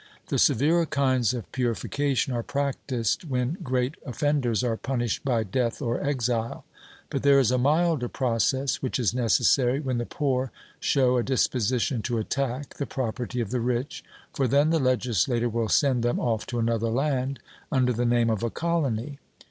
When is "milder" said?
7.59-8.09